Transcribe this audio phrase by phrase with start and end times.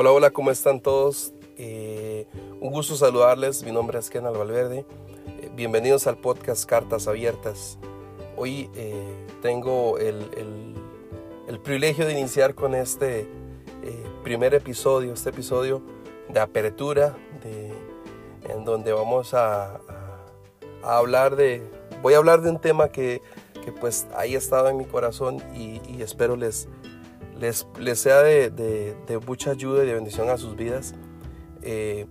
[0.00, 1.32] Hola, hola, ¿cómo están todos?
[1.56, 2.28] Eh,
[2.60, 4.86] un gusto saludarles, mi nombre es Kenal Valverde.
[5.26, 7.80] Eh, bienvenidos al podcast Cartas Abiertas.
[8.36, 10.24] Hoy eh, tengo el,
[11.48, 13.26] el, privilegio de iniciar con este
[14.22, 15.82] primer episodio, este episodio
[16.28, 17.72] de apertura, de,
[18.54, 19.80] en donde vamos a,
[20.84, 21.60] hablar de,
[22.02, 23.20] voy a hablar de un tema que,
[23.64, 26.68] que pues ahí ha estado en mi corazón y espero les,
[27.38, 27.66] les,
[27.98, 30.94] sea de, mucha ayuda y de bendición a sus vidas.
[31.62, 32.06] Eh,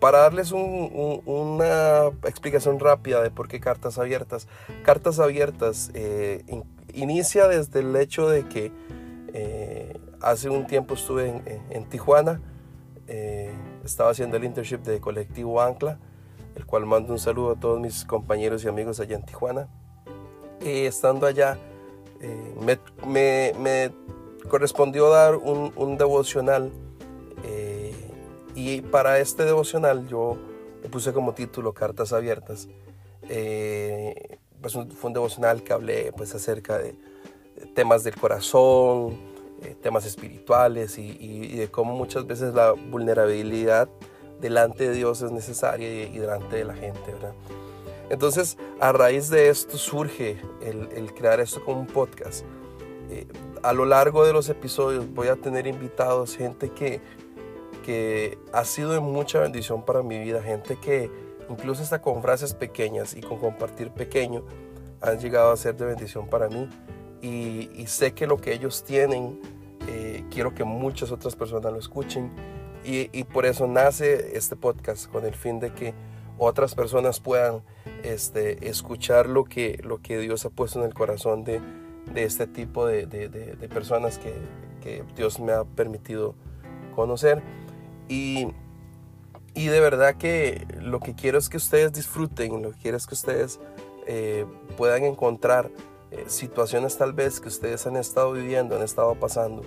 [0.00, 4.46] para darles una explicación rápida de por qué cartas abiertas.
[4.84, 6.44] Cartas abiertas eh,
[6.94, 8.70] inicia desde el hecho de que
[9.34, 12.40] eh, hace un tiempo estuve en, Tijuana,
[13.84, 15.98] estaba haciendo el internship de colectivo Ancla,
[16.54, 19.68] el cual mando un saludo a todos mis compañeros y amigos allá en Tijuana.
[20.60, 21.58] estando allá,
[22.20, 22.54] eh,
[23.06, 23.92] me,
[24.48, 26.72] correspondió dar un, devocional
[27.44, 27.92] eh,
[28.54, 30.36] y para este devocional yo
[30.90, 32.68] puse como título Cartas Abiertas.
[33.28, 36.96] Eh, pues fue un devocional que hablé pues acerca de
[37.74, 39.18] temas del corazón,
[39.82, 43.88] temas espirituales y, de cómo muchas veces la vulnerabilidad
[44.40, 47.14] delante de Dios es necesaria y, delante de la gente.
[48.10, 52.44] Entonces, a raíz de esto surge el, crear esto como un podcast.
[53.10, 53.26] Eh,
[53.62, 57.00] a lo largo de los episodios voy a tener invitados, gente que,
[57.84, 61.10] que ha sido de mucha bendición para mi vida, gente que
[61.50, 64.44] incluso hasta con frases pequeñas y con compartir pequeño
[65.00, 66.68] han llegado a ser de bendición para mí.
[67.20, 69.40] Y, sé que lo que ellos tienen,
[69.88, 72.30] eh, quiero que muchas otras personas lo escuchen.
[72.84, 75.94] Y, y por eso nace este podcast, con el fin de que
[76.38, 77.62] otras personas puedan
[78.02, 81.60] este, escuchar lo que, lo que Dios ha puesto en el corazón de,
[82.12, 84.32] de este tipo de, de, de personas que,
[84.82, 86.34] que, Dios me ha permitido
[86.94, 87.42] conocer.
[88.08, 88.48] Y,
[89.54, 93.06] y, de verdad que lo que quiero es que ustedes disfruten, lo que quiero es
[93.06, 93.60] que ustedes
[94.06, 94.46] eh,
[94.76, 95.70] puedan encontrar
[96.10, 99.62] eh, situaciones tal vez que ustedes han estado viviendo, han estado pasando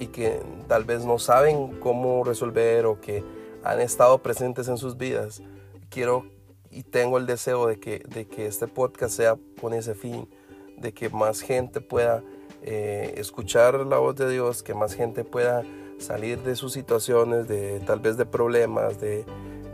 [0.00, 3.24] y que tal vez no saben cómo resolver o que
[3.62, 5.42] han estado presentes en sus vidas.
[5.90, 6.26] Quiero
[6.70, 10.28] y tengo el deseo de que, de que este podcast sea con ese fin,
[10.76, 12.22] de que más gente pueda
[12.62, 15.62] eh, escuchar la voz de Dios, que más gente pueda
[15.98, 19.24] salir de sus situaciones, de tal vez de problemas, de,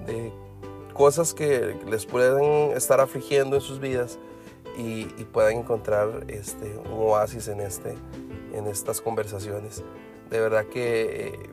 [0.06, 0.32] de
[0.92, 4.18] cosas que les pueden estar afligiendo en sus vidas
[4.76, 7.94] y, puedan encontrar este, un oasis en, este,
[8.52, 9.82] en estas conversaciones.
[10.30, 11.50] De verdad que eh,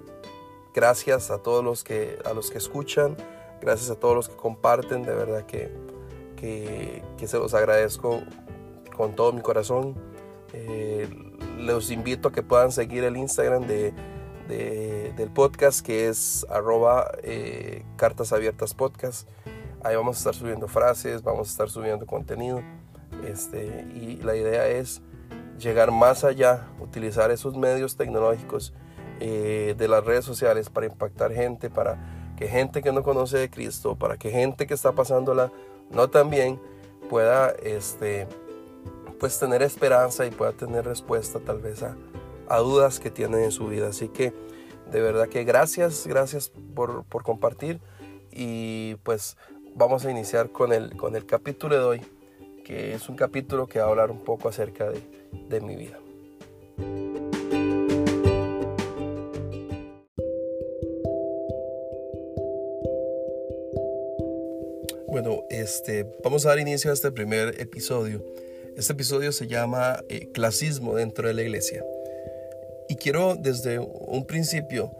[0.73, 3.17] gracias a todos los que, a los que escuchan,
[3.61, 5.71] Gracias a todos los que comparten, de verdad que,
[6.35, 8.21] que, se los agradezco
[8.97, 9.95] con todo mi corazón.
[10.53, 11.07] Eh,
[11.59, 13.93] los invito a que puedan seguir el Instagram de,
[14.47, 17.85] del podcast que es arroba eh,
[18.75, 19.29] podcast.
[19.83, 22.61] Ahí vamos a estar subiendo frases, vamos a estar subiendo contenido.
[23.27, 25.01] Este, y la idea es
[25.59, 28.73] llegar más allá, utilizar esos medios tecnológicos
[29.19, 33.51] eh, de las redes sociales para impactar gente, para que gente que no conoce de
[33.51, 35.51] Cristo, para que gente que está pasándola
[35.91, 36.59] no tan bien
[37.07, 38.27] pueda este,
[39.19, 41.95] pues tener esperanza y pueda tener respuesta tal vez a,
[42.57, 43.89] dudas que tienen en su vida.
[43.89, 44.33] Así que
[44.91, 47.79] de verdad que gracias, gracias por, compartir
[48.31, 49.37] y pues
[49.75, 52.01] vamos a iniciar con el, con el capítulo de hoy,
[52.65, 54.99] que es un capítulo que va a hablar un poco acerca de,
[55.47, 55.99] de mi vida.
[65.61, 68.23] Este, vamos a dar inicio a este primer episodio.
[68.75, 71.85] Este episodio se llama eh, Clasismo dentro de la iglesia.
[72.89, 74.91] Y quiero desde un principio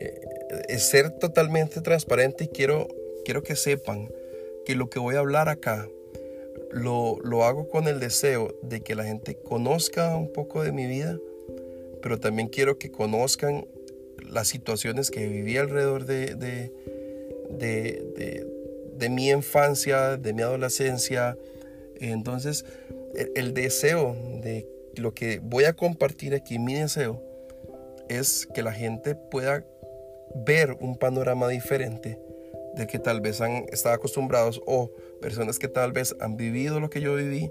[0.00, 2.88] eh, ser totalmente transparente y quiero,
[3.24, 4.08] quiero que sepan
[4.64, 5.88] que lo que voy a hablar acá
[6.72, 10.86] lo, lo, hago con el deseo de que la gente conozca un poco de mi
[10.86, 11.18] vida,
[12.02, 13.66] pero también quiero que conozcan
[14.28, 16.72] las situaciones que viví alrededor de, de,
[17.50, 18.57] de, de
[19.08, 21.36] mi infancia, de mi adolescencia.
[22.00, 22.64] Entonces,
[23.34, 27.22] el, deseo de lo que voy a compartir aquí, mi deseo,
[28.08, 29.64] es que la gente pueda
[30.34, 32.18] ver un panorama diferente
[32.74, 34.90] de que tal vez han estado acostumbrados o
[35.20, 37.50] personas que tal vez han vivido lo que yo viví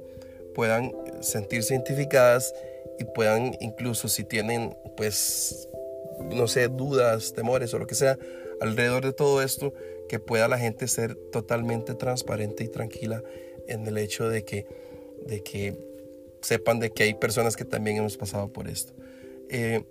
[0.55, 0.91] puedan
[1.21, 2.53] sentirse identificadas
[2.99, 5.69] y puedan incluso si tienen pues
[6.31, 8.17] no sé dudas, temores o lo que sea
[8.61, 9.73] alrededor de todo esto
[10.07, 13.23] que pueda la gente ser totalmente transparente y tranquila
[13.67, 14.65] en el hecho de que,
[15.25, 15.77] de que
[16.41, 18.93] sepan de que hay personas que también hemos pasado por esto.
[19.49, 19.83] Eh,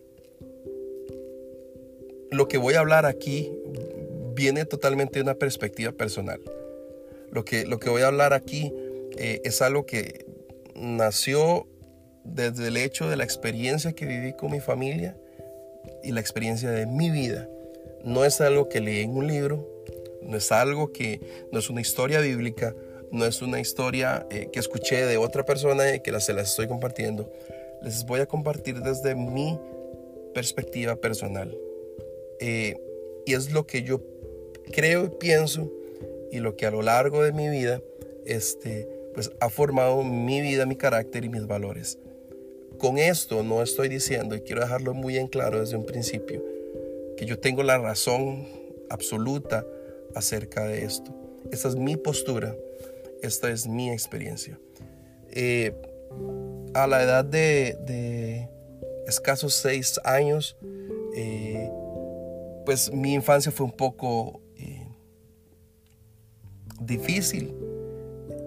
[2.31, 3.53] lo que voy a hablar aquí
[4.35, 6.41] viene totalmente de una perspectiva personal.
[7.31, 8.73] Lo que, lo que voy a hablar aquí
[9.17, 10.27] eh, es algo que
[10.75, 11.67] nació
[12.25, 15.17] desde el hecho de la experiencia que viví con mi familia
[16.03, 17.49] y la experiencia de mi vida.
[18.05, 19.67] No es algo que leí en un libro,
[20.27, 21.21] no es algo que,
[21.53, 22.75] no es una historia bíblica,
[23.11, 26.67] no es una historia eh, que escuché de otra persona y que se las estoy
[26.67, 27.31] compartiendo.
[27.83, 29.59] Les voy a compartir desde mi
[30.35, 31.57] perspectiva personal.
[32.41, 32.77] Eh,
[33.25, 34.03] y es lo que yo
[34.73, 35.71] creo y pienso
[36.31, 37.81] y lo que a lo largo de mi vida
[38.25, 41.99] este, pues, ha formado mi vida, mi carácter y mis valores.
[42.79, 46.45] Con esto no estoy diciendo, y quiero dejarlo muy en claro desde un principio,
[47.17, 48.47] que yo tengo la razón
[48.91, 49.67] absoluta
[50.17, 51.15] acerca de esto.
[51.53, 52.57] Esta es mi postura,
[53.23, 54.59] esta es mi experiencia.
[55.31, 55.75] Eh,
[56.75, 58.49] a la edad de,
[59.07, 60.57] escasos seis años,
[61.15, 61.71] eh,
[62.65, 64.89] pues mi infancia fue un poco eh,
[66.81, 67.55] difícil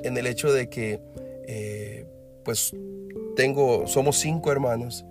[0.03, 0.99] en el hecho de que
[2.43, 2.73] pues
[3.35, 5.05] tengo, somos cinco hermanos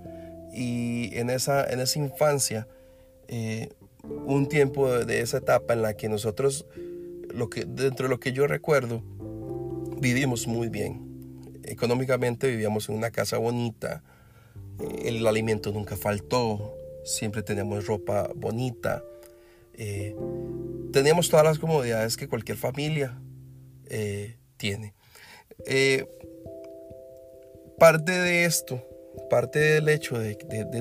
[0.53, 2.67] y en esa, en esa infancia,
[4.05, 6.67] un tiempo de, esa etapa en la que nosotros,
[7.31, 9.03] lo que, dentro de lo que yo recuerdo,
[10.01, 11.07] vivimos muy bien.
[11.65, 14.03] Económicamente vivíamos en una casa bonita,
[14.81, 16.75] eh, el alimento nunca faltó,
[17.05, 19.03] siempre teníamos ropa bonita,
[19.75, 20.15] eh,
[20.93, 23.21] teníamos todas las comodidades que cualquier familia
[23.87, 24.95] eh, tiene.
[27.79, 28.83] parte de esto,
[29.31, 30.35] parte del hecho de,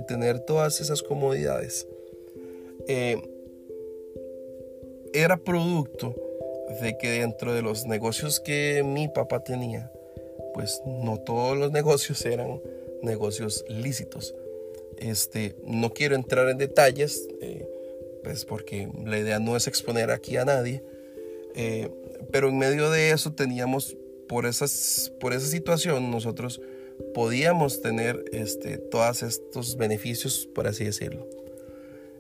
[0.07, 1.87] tener todas esas comodidades,
[5.13, 6.15] era producto
[6.81, 9.91] de que dentro de los negocios que mi papá tenía,
[10.53, 12.61] pues no todos los negocios eran
[13.01, 14.35] negocios lícitos.
[14.97, 17.67] Este, no quiero entrar en detalles, eh,
[18.23, 20.83] pues porque la idea no es exponer aquí a nadie,
[21.55, 21.89] eh,
[22.31, 23.95] pero en medio de eso teníamos,
[24.27, 26.61] por, esas, por esa situación, nosotros
[27.13, 31.27] podíamos tener este, todos estos beneficios, por así decirlo.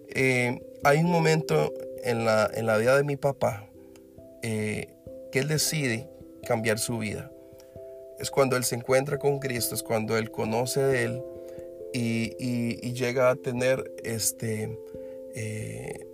[0.09, 1.73] Eh, hay un momento
[2.03, 3.67] en la, en la vida de mi papá
[4.41, 4.87] eh,
[5.31, 6.07] que él decide
[6.45, 7.31] cambiar su vida.
[8.19, 11.23] Es cuando él se encuentra con Cristo, es cuando él conoce de él
[11.93, 14.75] y, llega a tener este,
[15.35, 16.07] eh,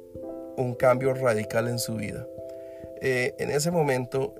[0.57, 2.27] un cambio radical en su vida.
[3.01, 4.35] En ese momento,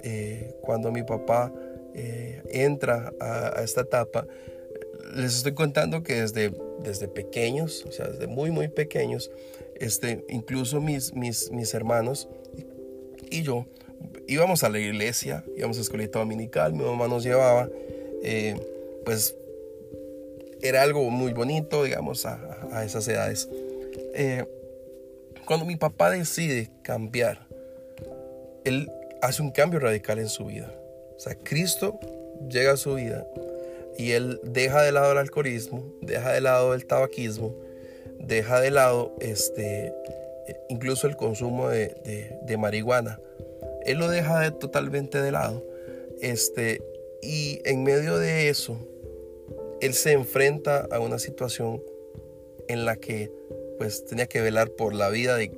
[0.61, 1.51] cuando mi papá
[2.49, 4.25] entra a, esta etapa,
[5.15, 9.31] les estoy contando que desde, desde pequeños, o sea, desde muy, muy pequeños,
[9.75, 12.27] este, incluso mis, mis, mis hermanos
[13.30, 13.65] y yo
[14.27, 17.69] íbamos a la iglesia, íbamos a escuelita dominical, mi mamá nos llevaba,
[18.24, 18.56] eh,
[19.06, 19.36] pues
[20.62, 23.50] era algo muy bonito, digamos, a, esas edades.
[24.13, 24.45] Eh,
[25.45, 27.48] cuando mi papá decide cambiar,
[28.63, 28.89] él
[29.21, 30.74] hace un cambio radical en su vida.
[31.18, 32.00] O sea, Cristo
[32.50, 33.25] llega a su vida
[33.98, 37.56] y él deja de lado el alcoholismo, deja de lado el tabaquismo,
[38.19, 39.94] deja de lado este,
[40.69, 43.19] incluso el consumo de, de marihuana
[43.86, 45.63] él lo deja totalmente de lado.
[46.22, 46.81] Este,
[47.22, 48.78] y en medio de eso,
[49.81, 51.81] él se enfrenta a una situación
[52.68, 53.31] en la que
[53.78, 55.52] pues tenía que velar por la vida de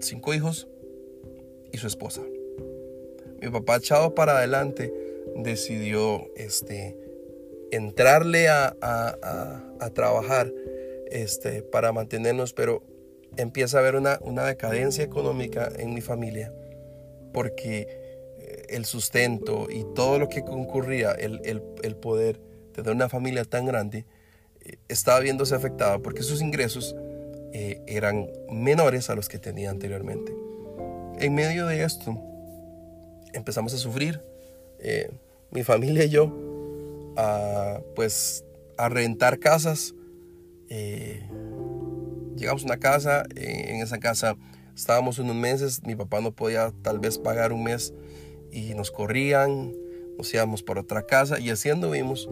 [0.00, 0.68] cinco hijos
[1.72, 2.22] y su esposa.
[3.40, 4.92] Mi papá echado para adelante
[5.36, 6.96] decidió este,
[7.74, 8.74] entrarle a,
[9.94, 10.50] trabajar
[11.10, 12.82] este, para mantenernos, pero
[13.36, 16.52] empieza a haber una, una decadencia económica en mi familia
[17.34, 17.86] porque
[18.38, 22.40] eh, el sustento y todo lo que concurría el, el, poder
[22.72, 24.06] tener una familia tan grande
[24.64, 26.96] eh, estaba viéndose afectada porque sus ingresos
[27.52, 30.32] eh, eran menores a los que tenía anteriormente.
[31.18, 32.16] En medio de esto
[33.32, 34.20] empezamos a sufrir,
[35.50, 36.53] mi familia y yo,
[37.16, 38.44] a, pues
[38.76, 39.94] a rentar casas.
[42.36, 44.36] llegamos a una casa, en esa casa
[44.74, 47.94] Estábamos unos meses, mi papá no podía tal vez pagar un mes
[48.50, 49.72] y nos corrían,
[50.18, 52.28] nos íbamos por otra casa y así anduvimos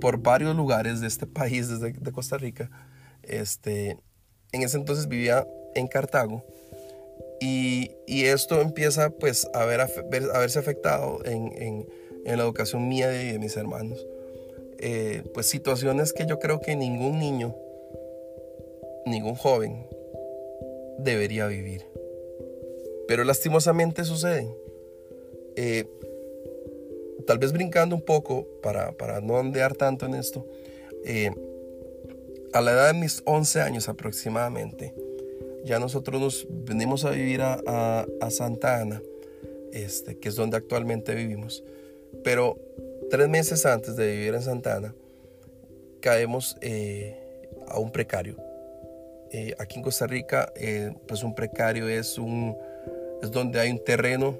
[0.00, 2.70] por varios lugares de este país, desde de Costa Rica.
[3.24, 3.98] Este,
[4.52, 6.44] en ese entonces vivía en Cartago
[7.40, 9.88] y, y esto empieza pues a, ver, a,
[10.38, 11.86] verse afectado en,
[12.28, 14.06] en, la educación mía y de mis hermanos.
[14.78, 17.54] Eh, pues situaciones que yo creo que ningún niño,
[19.06, 19.86] ningún joven
[20.98, 21.84] debería vivir.
[23.06, 24.54] Pero lastimosamente suceden.
[25.56, 25.86] Eh,
[27.26, 30.46] tal vez brincando un poco para, para no ondear tanto en esto.
[31.04, 31.30] Eh,
[32.52, 34.94] a la edad de mis 11 años aproximadamente,
[35.64, 39.02] ya nosotros nos venimos a vivir a, Santa Ana,
[39.72, 41.62] este, que es donde actualmente vivimos.
[42.24, 42.58] Pero
[43.10, 44.94] tres meses antes de vivir en Santa Ana,
[46.00, 47.16] caemos eh,
[47.68, 48.36] a un precario.
[49.30, 52.56] Eh, aquí en Costa Rica, eh, pues un precario es, un,
[53.22, 54.38] es donde hay un terreno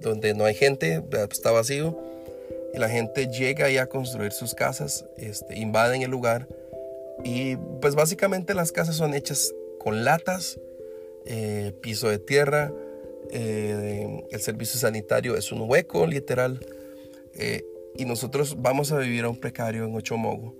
[0.00, 1.98] donde no hay gente, está vacío,
[2.72, 6.46] y la gente llega ahí a construir sus casas, este, invaden el lugar
[7.24, 10.58] y pues básicamente las casas son hechas con latas,
[11.26, 12.72] eh, piso de tierra,
[13.30, 16.64] eh, el servicio sanitario es un hueco literal.
[17.34, 17.64] Eh,
[17.96, 20.56] y nosotros vamos a vivir a un precario en Ochomogo.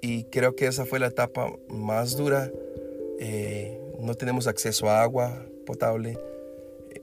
[0.00, 2.50] Y creo que esa fue la etapa más dura.
[3.98, 6.18] no tenemos acceso a agua potable,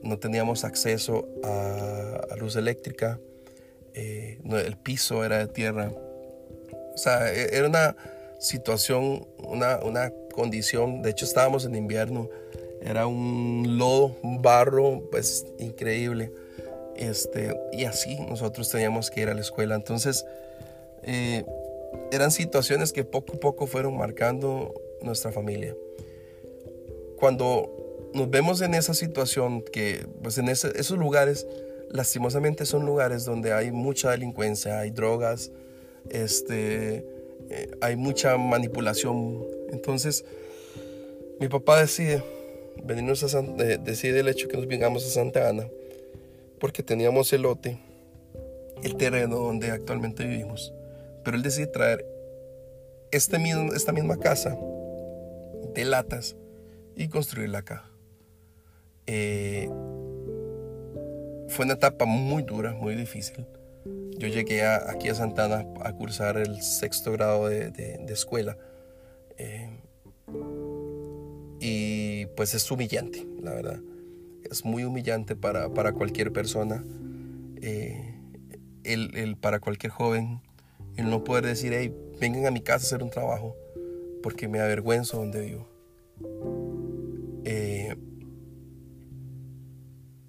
[0.02, 3.20] no teníamos acceso a, luz eléctrica,
[3.94, 5.92] el piso era de tierra.
[6.94, 7.96] O sea, e, era una,
[8.44, 12.28] situación, una, una condición, de hecho estábamos en invierno,
[12.84, 16.30] era un lodo, un barro, pues increíble.
[16.96, 19.74] Este, y así nosotros teníamos que ir a la escuela.
[19.74, 20.26] Entonces,
[21.02, 21.44] eh,
[22.12, 25.74] eran situaciones que poco a poco fueron marcando nuestra familia.
[27.18, 31.46] Cuando nos vemos en esa situación, que pues en esos lugares,
[31.90, 35.52] lastimosamente son lugares donde hay mucha delincuencia, hay drogas,
[36.10, 37.06] este,
[37.48, 39.42] eh, hay mucha manipulación.
[39.70, 40.24] Entonces,
[41.40, 42.22] mi papá decide
[42.82, 45.68] venirnos a decide el hecho que nos vengamos a Santa Ana,
[46.58, 47.78] porque teníamos el lote,
[48.82, 50.72] el terreno donde actualmente vivimos.
[51.24, 52.04] Pero él decide traer
[53.10, 53.36] este
[53.74, 54.56] esta misma casa
[55.74, 56.36] de latas
[56.96, 57.84] y construirla acá.
[59.06, 59.68] Eh,
[61.48, 63.46] fue una etapa muy dura, muy difícil
[64.18, 68.56] yo llegué aquí a Santana a cursar el sexto grado de, escuela.
[69.36, 69.68] Eh,
[71.60, 73.80] y pues es humillante, la verdad.
[74.50, 76.84] Es muy humillante para, cualquier persona,
[77.60, 78.14] eh,
[78.84, 80.40] el, para cualquier joven,
[80.96, 83.56] el no poder decir, hey, vengan a mi casa a hacer un trabajo,
[84.22, 85.68] porque me avergüenzo donde vivo.
[87.44, 87.96] Eh,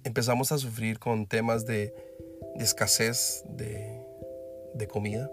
[0.04, 1.94] empezamos a sufrir con temas de
[2.56, 5.30] de escasez de, comida.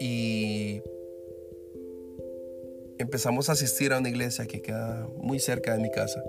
[0.00, 0.82] Y
[2.98, 6.22] empezamos a asistir a una iglesia que queda muy cerca de mi casa.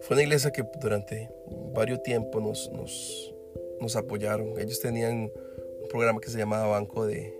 [0.00, 1.30] Fue una iglesia que durante
[1.72, 3.32] varios tiempos nos,
[3.80, 4.58] nos, apoyaron.
[4.58, 5.30] Ellos tenían
[5.82, 7.34] un programa que se llamaba Banco de,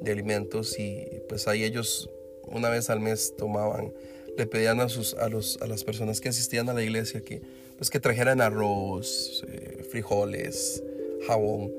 [0.00, 2.10] de Alimentos y pues ahí ellos
[2.44, 3.92] una vez al mes tomaban,
[4.36, 7.42] le pedían a, sus, a, los, a las personas que asistían a la iglesia que
[7.80, 10.84] pues que trajeran arroz, eh, frijoles,
[11.26, 11.72] jabón.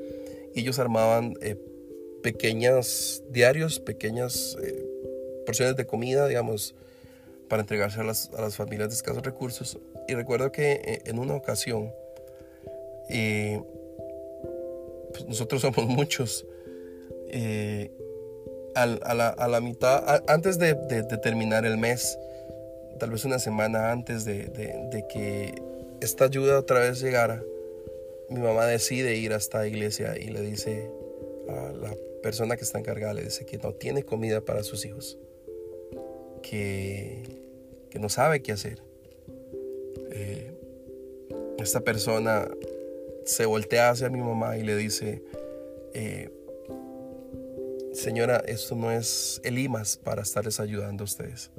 [0.56, 1.56] Ellos armaban eh,
[2.24, 4.86] pequeños diarios, pequeñas eh,
[5.46, 6.76] porciones de comida, digamos,
[7.50, 9.78] para entregarse a las, familias de escasos recursos.
[10.08, 11.92] Y recuerdo que en una ocasión,
[13.08, 13.62] pues
[15.28, 16.46] nosotros somos muchos,
[18.76, 18.86] a,
[19.48, 20.76] la, mitad, antes de,
[21.22, 22.18] terminar el mes,
[23.00, 25.62] tal vez una semana antes de, de que
[26.02, 27.44] esta ayuda otra vez llegara,
[28.30, 30.90] mi mamá decide ir a esta iglesia y le dice
[31.50, 35.18] a la persona que está encargada, le dice que no tiene comida para sus hijos,
[36.42, 37.24] que,
[37.90, 38.82] que no sabe qué hacer.
[40.12, 40.52] Eh,
[41.60, 42.50] esta persona
[43.26, 45.24] se voltea hacia mi mamá y le dice,
[45.94, 46.30] eh,
[47.94, 51.52] señora, esto no es el IMAS para estarles ayudando a ustedes.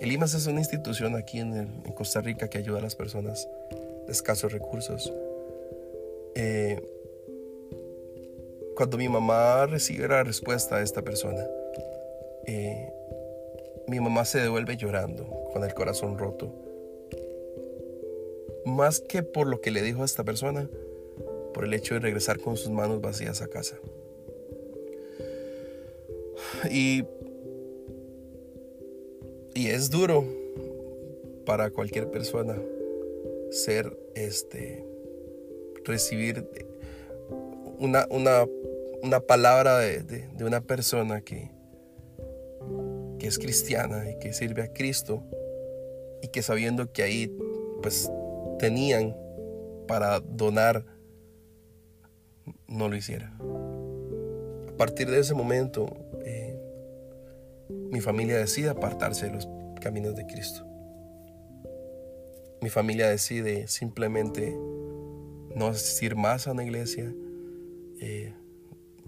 [0.00, 3.48] El IMAS es una institución aquí en, Costa Rica que ayuda a las personas
[4.06, 5.12] de escasos recursos.
[8.84, 11.42] Cuando mi mamá recibe la respuesta de esta persona,
[12.46, 12.92] eh,
[13.88, 15.24] mi mamá se devuelve llorando,
[15.54, 16.52] con el corazón roto.
[18.66, 20.68] Más que por lo que le dijo a esta persona,
[21.54, 23.78] por el hecho de regresar con sus manos vacías a casa.
[26.70, 27.04] Y
[29.54, 30.26] y es duro
[31.46, 32.54] para cualquier persona
[33.50, 34.84] ser este
[35.86, 36.46] recibir
[37.78, 38.46] una, una,
[39.20, 41.50] palabra de, una persona que,
[43.18, 45.22] que es cristiana y que sirve a Cristo
[46.22, 47.36] y que sabiendo que ahí
[47.82, 48.10] pues
[48.58, 49.16] tenían
[49.86, 50.86] para donar
[52.66, 53.36] no lo hiciera.
[54.68, 55.86] A partir de ese momento
[57.94, 59.48] mi familia decide apartarse de los
[59.80, 60.66] caminos de Cristo.
[62.60, 64.52] Mi familia decide simplemente
[65.54, 67.14] no asistir más a una iglesia.
[68.00, 68.34] Eh,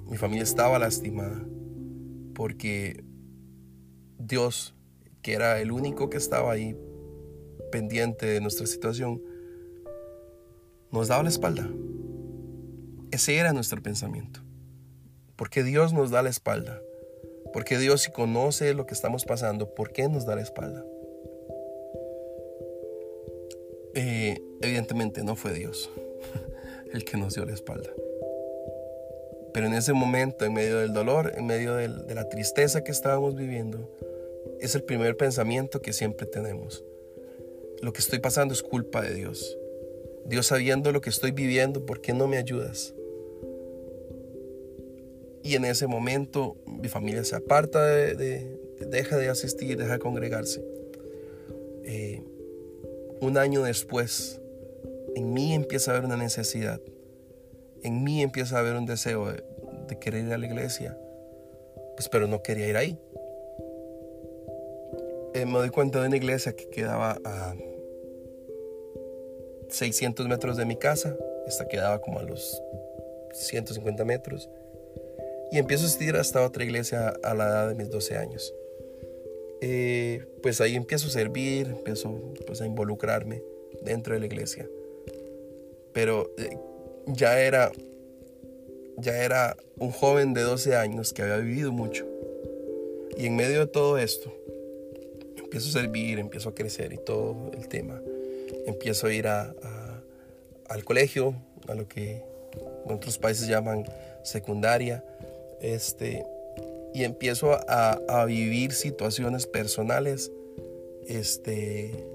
[0.09, 1.45] mi familia estaba lastimada
[2.35, 3.03] porque
[4.19, 4.75] Dios,
[5.23, 6.77] que era el único que estaba ahí
[7.73, 9.23] pendiente de nuestra situación,
[10.93, 11.69] nos daba la espalda.
[13.11, 14.41] Ese era nuestro pensamiento.
[15.37, 16.81] Porque Dios nos da la espalda.
[17.53, 20.85] Porque Dios si conoce lo que estamos pasando, ¿por qué nos da la espalda?
[23.95, 25.91] Eh, evidentemente no fue Dios
[26.93, 27.91] el que nos dio la espalda.
[29.57, 33.37] Pero en ese momento, en medio del dolor, en medio de la tristeza que estábamos
[33.37, 33.91] viviendo,
[34.61, 36.85] es el primer pensamiento que siempre tenemos.
[37.81, 39.57] Lo que estoy pasando es culpa de Dios.
[40.27, 42.93] Dios sabiendo lo que estoy viviendo, ¿por qué no me ayudas?
[45.43, 50.63] Y en ese momento mi familia se aparta, de, deja de asistir, deja de congregarse.
[51.83, 52.21] Eh,
[53.23, 54.39] un año después,
[55.15, 56.79] en mí empieza a haber una necesidad.
[57.87, 60.99] En mí empieza a haber un deseo de, querer ir a la iglesia.
[61.95, 62.99] Pues, pero no quería ir ahí.
[65.35, 67.55] Eh, me doy cuenta de una iglesia que quedaba a
[69.69, 71.17] 600 metros de mi casa.
[71.47, 72.61] Esta quedaba como a los
[73.35, 74.51] 150 metros.
[75.53, 78.53] Y empiezo a asistir hasta otra iglesia a la edad de mis 12 años.
[79.61, 83.45] Eh, pues ahí empiezo a servir, empiezo pues, a involucrarme
[83.83, 84.69] dentro de la iglesia.
[85.93, 86.59] Pero eh,
[87.07, 87.73] ya era
[88.97, 92.07] ya era un joven de 12 años que había vivido mucho.
[93.17, 94.33] Y en medio de todo esto,
[95.37, 98.01] empiezo a servir, empiezo a crecer y todo el tema.
[98.67, 99.55] Empiezo a ir a,
[100.69, 101.35] al colegio,
[101.69, 102.23] a lo que
[102.87, 103.85] en otros países llaman
[104.23, 105.05] secundaria.
[105.61, 106.25] Este,
[106.95, 110.33] y empiezo a, vivir situaciones personales
[111.07, 112.07] este,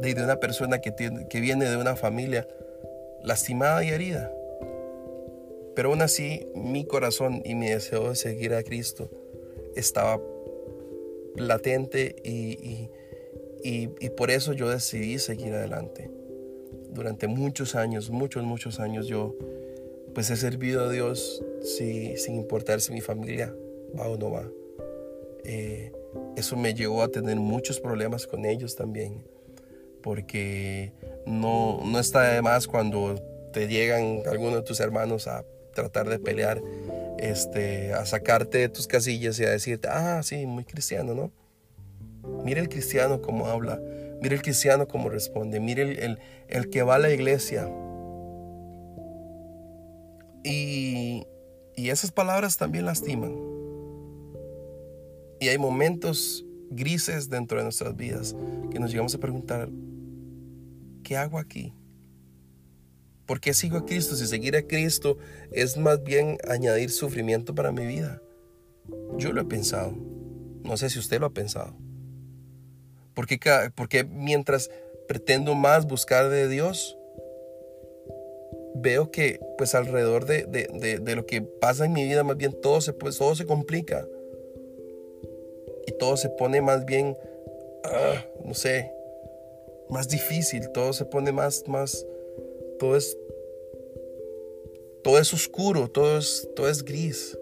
[0.00, 2.46] de, una persona que, tiene, que viene de una familia
[3.24, 4.32] lastimada y herida.
[5.74, 9.10] Pero aún así mi corazón y mi deseo de seguir a Cristo
[9.74, 10.20] estaba
[11.36, 12.88] latente y,
[13.64, 16.10] y por eso yo decidí seguir adelante.
[16.90, 19.34] Durante muchos años, muchos, muchos años yo
[20.14, 23.54] pues he servido a Dios sin importar si mi familia
[23.98, 24.48] va o no va.
[25.44, 25.92] Eh,
[26.36, 29.24] eso me llevó a tener muchos problemas con ellos también,
[30.04, 30.92] porque
[31.26, 33.16] no, no está de más cuando
[33.52, 36.60] te llegan algunos de tus hermanos a tratar de pelear,
[37.18, 41.32] este, a sacarte de tus casillas y a decirte, ah, sí, muy cristiano, ¿no?
[42.44, 43.80] Mira el cristiano cómo habla,
[44.20, 47.68] mira el cristiano cómo responde, mira el, el que va a la iglesia,
[50.44, 51.26] y,
[51.76, 53.34] esas palabras también lastiman.
[55.40, 58.34] Y hay momentos grises dentro de nuestras vidas
[58.70, 59.68] que nos llegamos a preguntar,
[61.02, 61.72] ¿qué hago aquí?
[63.26, 64.16] ¿Por qué sigo a Cristo?
[64.16, 65.16] Si seguir a Cristo
[65.50, 68.20] es más bien añadir sufrimiento para mi vida.
[69.16, 69.94] Yo lo he pensado.
[70.62, 71.74] No sé si usted lo ha pensado.
[73.14, 73.38] Porque,
[73.74, 74.70] porque mientras
[75.08, 76.98] pretendo más buscar de Dios,
[78.74, 82.92] veo que pues alrededor de, lo que pasa en mi vida, más bien todo se,
[82.92, 84.06] pues, todo se complica.
[85.86, 87.16] Y todo se pone más bien,
[87.84, 88.90] ah, no sé,
[89.88, 92.06] más difícil, todo se pone más, más,
[92.78, 93.16] todo es,
[95.02, 97.38] todo es oscuro, todo es, todo es gris.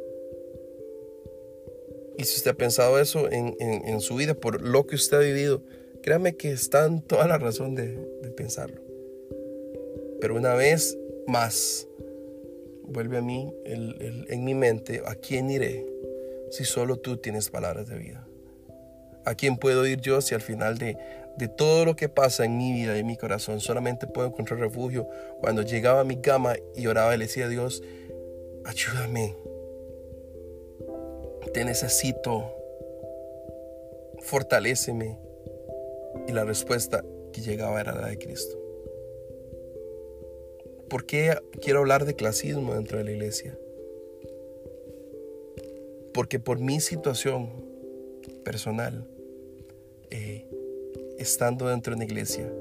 [2.18, 5.62] Y si usted ha pensado eso en, su vida, por lo que usted ha vivido,
[6.02, 8.80] créame que está en toda la razón de, de pensarlo.
[10.20, 11.88] Pero una vez más,
[12.82, 15.86] vuelve a mí en mi mente, ¿a quién iré
[16.50, 18.21] si solo tú tienes palabras de vida?
[19.24, 20.96] ¿A quién puedo ir yo si al final de,
[21.36, 24.60] de todo lo que pasa en mi vida y en mi corazón solamente puedo encontrar
[24.60, 25.08] refugio
[25.40, 27.82] cuando llegaba a mi cama y oraba y le decía a Dios,
[28.64, 29.34] ayúdame,
[31.52, 32.54] te necesito,
[34.20, 35.18] fortaléceme.
[36.28, 38.58] Y la respuesta que llegaba era la de Cristo.
[40.88, 43.58] ¿Por qué quiero hablar de clasismo dentro de la iglesia?
[46.12, 47.50] Porque por mi situación
[48.44, 49.08] personal,
[50.12, 50.46] eh,
[51.18, 52.52] estando dentro de una iglesia,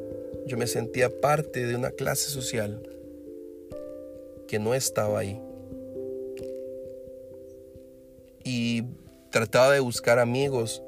[0.47, 2.81] yo me sentía parte de una clase social
[4.47, 5.39] que no estaba ahí.
[8.43, 8.83] Y
[9.31, 10.81] trataba de buscar amigos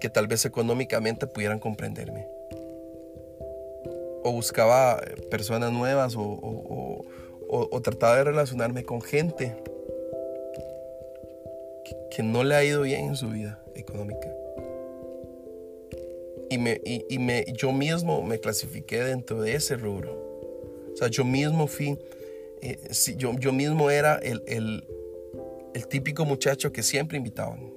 [0.00, 2.28] que tal vez económicamente pudieran comprenderme
[4.22, 7.04] o buscaba personas nuevas o,
[7.82, 9.56] trataba de relacionarme con gente
[12.10, 14.35] que, no le ha ido bien en su vida económica.
[16.48, 20.12] Y, me, y, me, yo mismo me clasifiqué dentro de ese rubro.
[20.92, 21.98] O sea, yo mismo fui,
[22.62, 22.78] eh,
[23.16, 24.86] yo, yo mismo era el, el,
[25.74, 27.72] el típico muchacho que siempre invitaban.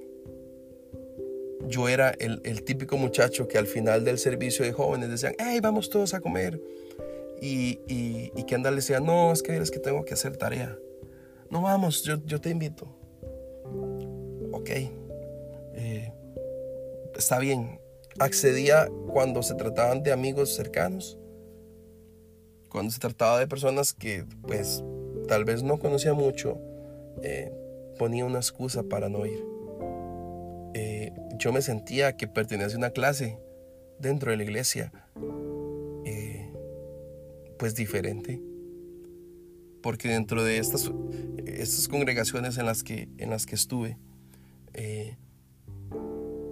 [1.66, 5.90] yo era el, típico muchacho que al final del servicio de jóvenes decían, hey, vamos
[5.90, 6.60] todos a comer.
[7.42, 10.76] Y, y, y Kendall decía, no, es que es que tengo que hacer tarea.
[11.50, 12.86] No vamos, yo, yo te invito.
[14.52, 16.12] Ok, eh,
[17.16, 17.79] está bien.
[18.20, 21.18] Accedía cuando se trataban de amigos cercanos,
[22.68, 24.84] cuando se trataba de personas que pues
[25.26, 26.60] tal vez no conocía mucho,
[27.22, 27.50] eh,
[27.98, 29.42] ponía una excusa para no ir.
[30.74, 33.38] Eh, yo me sentía que pertenecía a una clase
[33.98, 34.92] dentro de la iglesia,
[36.04, 36.52] eh,
[37.58, 38.38] pues diferente.
[39.82, 40.92] Porque dentro de estas,
[41.46, 43.96] estas congregaciones en las que, en las que estuve,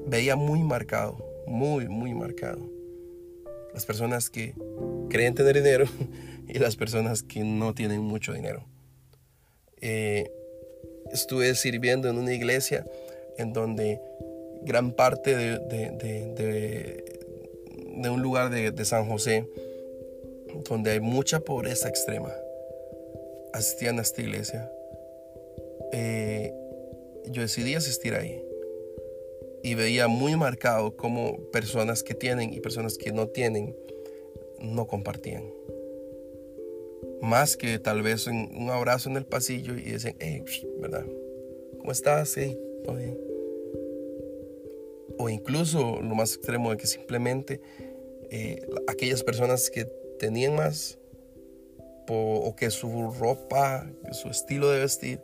[0.06, 2.68] veía muy marcado, muy, muy marcado.
[3.74, 4.54] Las personas que
[5.08, 5.86] creen tener dinero
[6.48, 8.64] y las personas que no tienen mucho dinero.
[11.12, 12.84] estuve sirviendo en una iglesia
[13.38, 14.00] en donde
[14.62, 15.58] gran parte de,
[18.10, 19.48] un lugar de, San José,
[20.68, 22.32] donde hay mucha pobreza extrema,
[23.52, 24.70] asistían a esta iglesia.
[25.92, 26.52] Eh,
[27.30, 28.47] yo decidí asistir ahí
[29.62, 33.76] y veía muy marcado cómo personas que tienen y personas que no tienen
[34.60, 35.44] no compartían.
[37.20, 40.44] Más que tal vez un abrazo en el pasillo y dicen, hey,
[40.80, 41.06] ¿verdad?
[41.78, 42.36] ¿Cómo estás?
[42.36, 43.28] Hey, todo bien
[45.18, 47.60] o incluso lo más extremo de que simplemente
[48.30, 49.84] eh, aquellas personas que
[50.18, 50.98] tenían más
[52.10, 55.20] o que su ropa, su estilo de vestir,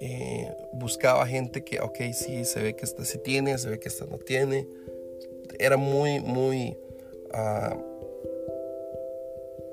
[0.00, 3.88] eh, buscaba gente que, ok, sí, se ve que esta sí tiene, se ve que
[3.88, 4.66] esta no tiene.
[5.58, 6.76] Era muy, muy,
[7.32, 7.76] ah,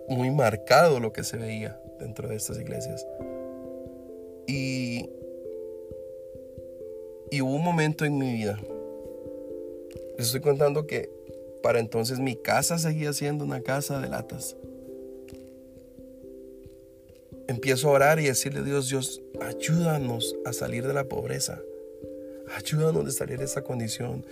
[0.07, 3.05] muy marcado lo que se veía dentro de estas iglesias.
[4.47, 5.09] Y,
[7.31, 8.59] y hubo un momento en mi vida
[10.17, 11.09] les estoy contando que
[11.61, 14.55] para entonces mi casa seguía siendo una casa de latas.
[17.47, 21.61] Empiezo a orar y decirle a Dios, Dios, ayúdanos a salir de la pobreza.
[22.55, 24.25] Ayúdanos a salir de esa condición.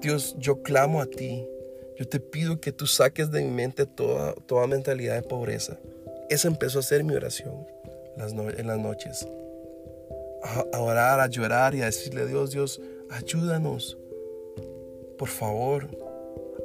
[0.00, 1.46] Dios, yo clamo a ti.
[1.96, 5.78] Yo te pido que tú saques de mi mente toda, toda mentalidad de pobreza.
[6.30, 7.66] Esa empezó a ser mi oración
[8.16, 9.26] en las noches.
[10.42, 13.96] A, a orar, a llorar y a decirle a Dios, Dios, ayúdanos
[15.22, 15.88] por favor,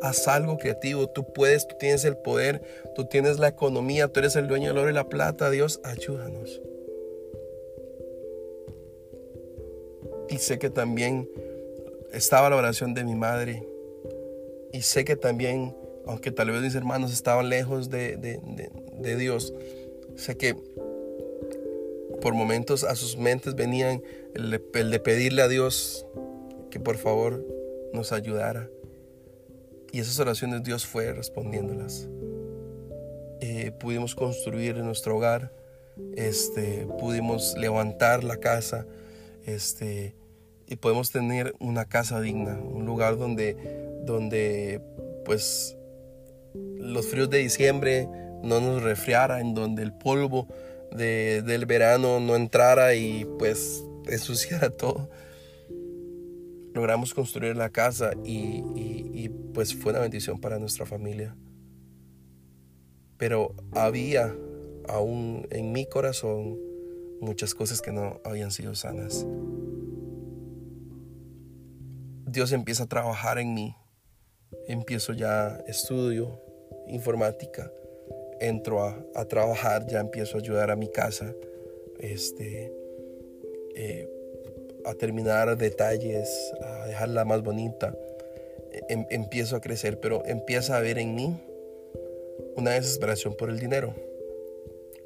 [0.01, 1.07] haz algo creativo.
[1.07, 2.61] Tú puedes, tú tienes el poder,
[2.95, 5.49] tú tienes la economía, tú eres el dueño del oro y la plata.
[5.49, 6.61] Dios, ayúdanos.
[10.29, 11.29] Y sé que también
[12.11, 13.67] estaba la oración de mi madre.
[14.71, 18.17] Y sé que también, aunque tal vez mis hermanos estaban lejos de,
[19.17, 19.53] Dios,
[20.15, 20.55] sé que
[22.21, 26.05] por momentos a sus mentes venían el de pedirle a Dios
[26.69, 27.45] que por favor
[27.93, 28.69] nos ayudara.
[29.91, 32.07] Y esas oraciones Dios fue respondiéndolas.
[33.39, 35.51] Eh, pudimos construir nuestro hogar,
[36.15, 38.85] este, pudimos levantar la casa,
[39.45, 40.15] este,
[40.67, 43.55] y podemos tener una casa digna, un lugar donde,
[44.03, 44.81] donde
[45.23, 45.77] pues
[46.53, 48.07] los fríos de diciembre
[48.43, 50.47] no nos resfriara, en donde el polvo
[50.91, 55.09] del verano no entrara y pues ensuciara todo
[56.77, 61.35] logramos construir la casa y, pues fue una bendición para nuestra familia.
[63.17, 64.35] Pero había
[64.87, 66.59] aún en mi corazón
[67.19, 69.25] muchas cosas que no habían sido sanas.
[72.27, 73.75] Dios empieza a trabajar en mí.
[74.67, 76.39] Empiezo ya estudio
[76.87, 77.71] informática.
[78.39, 81.33] Entro a, trabajar, ya empiezo a ayudar a mi casa.
[81.99, 82.71] Este,
[83.73, 84.07] eh,
[84.87, 86.29] a terminar detalles,
[86.61, 87.93] a dejarla más bonita.
[88.89, 91.37] Em, empiezo a crecer, pero empieza a haber en mí
[92.55, 93.93] una desesperación por el dinero.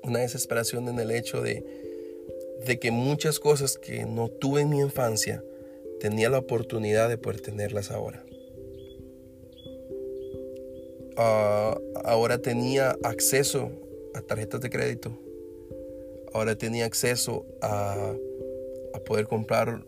[0.03, 1.65] Una desesperación en el hecho de,
[2.65, 5.43] de que muchas cosas que no tuve en mi infancia
[5.99, 8.23] tenía la oportunidad de poder tenerlas ahora.
[11.17, 13.71] Ah, ahora tenía acceso
[14.13, 15.17] a tarjetas de crédito.
[16.33, 18.15] Ahora tenía acceso a
[18.93, 19.83] a poder comprar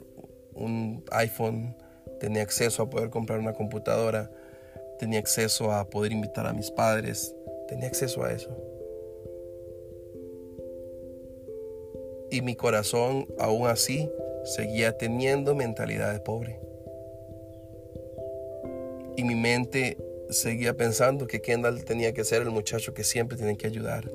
[0.53, 1.75] un iPhone,
[2.19, 4.31] tenía acceso a poder comprar una computadora,
[4.99, 7.35] tenía acceso a poder invitar a mis padres,
[7.67, 8.55] tenía acceso a eso.
[12.31, 14.09] Y mi corazón aún así
[14.43, 16.59] seguía teniendo mentalidad de pobre.
[19.15, 19.97] Y mi mente
[20.29, 24.09] seguía pensando que Kendall tenía que ser el muchacho que siempre tiene que ayudar,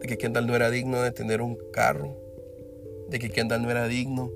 [0.00, 2.16] de que Kendall no era digno de tener un carro,
[3.08, 4.30] de que Kendall no era digno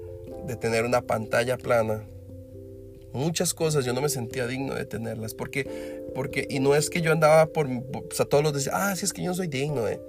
[0.47, 2.07] de tener una pantalla plana
[3.13, 5.35] Muchas cosas yo no me sentía digno de tenerlas.
[5.35, 8.95] Porque, porque y no es que yo andaba por, o sea, todos los decían, ah,
[8.95, 10.01] sí es que yo no soy digno de,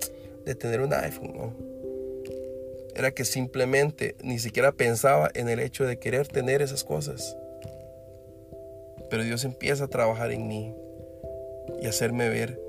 [0.45, 1.33] de tener un iPhone.
[1.35, 1.55] No.
[2.95, 7.35] Era que simplemente ni siquiera pensaba en el hecho de querer tener esas cosas.
[9.09, 10.73] Pero Dios empieza a trabajar en mí
[11.81, 12.59] y hacerme ver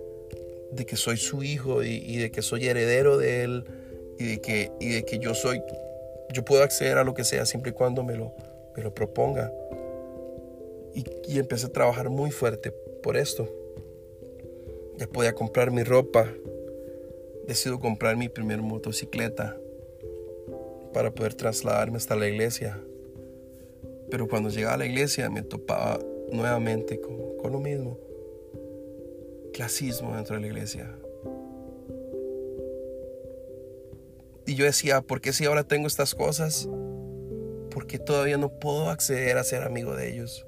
[0.72, 3.64] de que soy su hijo y, de que soy heredero de él
[4.18, 5.62] y de que, y de que yo soy,
[6.33, 8.35] yo puedo acceder a lo que sea siempre y cuando me lo,
[8.77, 9.53] me lo proponga.
[10.94, 12.72] Y, y empecé a trabajar muy fuerte
[13.03, 13.48] por esto.
[14.98, 16.29] Ya podía comprar mi ropa.
[17.46, 19.57] Decido comprar mi primer motocicleta
[20.92, 22.79] para poder trasladarme hasta la iglesia.
[24.11, 25.98] Pero cuando llegaba a la iglesia me topaba
[26.31, 27.98] nuevamente con, con lo mismo
[29.53, 30.90] clasismo dentro de la iglesia.
[34.53, 36.69] Y yo decía, ¿por qué si ahora tengo estas cosas?
[37.71, 40.47] ¿Por qué todavía no puedo acceder a ser amigo de ellos?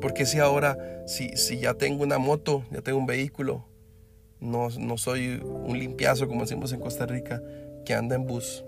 [0.00, 3.64] ¿Por qué si ahora, si, si ya tengo una moto, ya tengo un vehículo,
[4.40, 7.40] no, no soy un limpiazo como decimos en Costa Rica,
[7.84, 8.64] que anda en bus?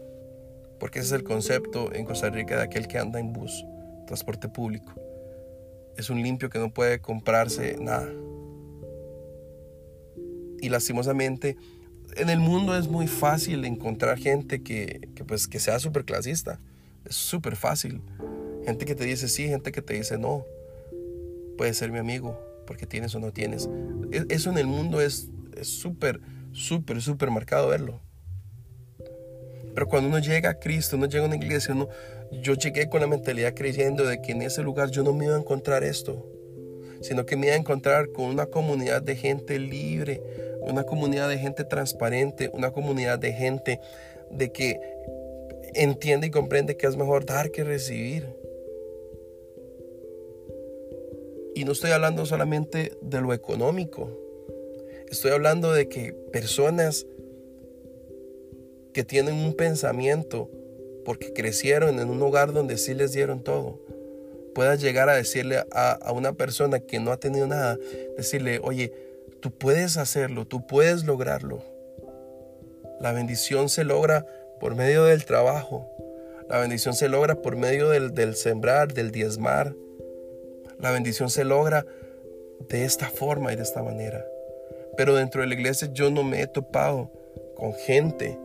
[0.78, 3.66] Porque ese es el concepto en Costa Rica de aquel que anda en bus,
[4.06, 4.94] transporte público.
[5.96, 8.08] Es un limpio que no puede comprarse nada
[10.60, 11.56] y lastimosamente
[12.16, 16.60] en el mundo es muy fácil encontrar gente que, pues, que sea súper clasista.
[17.04, 18.00] Es súper fácil.
[18.64, 20.44] Gente que te dice sí, gente que te dice no.
[21.56, 23.68] Puede ser mi amigo porque tienes o no tienes.
[24.12, 25.28] E, eso en el mundo es
[25.62, 26.20] súper,
[26.52, 28.00] súper, súper marcado verlo.
[29.74, 31.88] Pero cuando uno llega a Cristo, uno llega a una iglesia, uno,
[32.42, 35.36] yo llegué con la mentalidad creyendo de que en ese lugar yo no me iba
[35.36, 36.28] a encontrar esto,
[37.00, 40.20] sino que me iba a encontrar con una comunidad de gente libre,
[40.62, 43.80] una comunidad de gente transparente, una comunidad de gente
[44.30, 44.80] de que
[45.74, 48.26] entiende y comprende que es mejor dar que recibir.
[51.54, 54.10] Y no estoy hablando solamente de lo económico,
[55.10, 57.06] estoy hablando de que personas
[58.92, 60.48] que tienen un pensamiento
[61.04, 63.80] porque crecieron en un hogar donde sí les dieron todo,
[64.54, 67.78] puedan llegar a decirle a, a una persona que no ha tenido nada,
[68.16, 68.92] decirle, oye,
[69.40, 71.62] Tú puedes hacerlo, tú puedes lograrlo.
[73.00, 74.26] La bendición se logra
[74.60, 75.88] por medio del trabajo.
[76.50, 79.74] La bendición se logra por medio del, sembrar, del diezmar.
[80.78, 81.86] La bendición se logra
[82.68, 84.26] de esta forma y de esta manera.
[84.96, 87.10] Pero dentro de la iglesia yo no me he topado
[87.56, 88.38] con gente